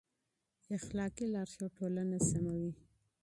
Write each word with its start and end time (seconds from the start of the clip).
اخلاقي 0.77 1.25
لارښود 1.33 1.71
ټولنه 1.77 2.17
سموي. 2.29 2.71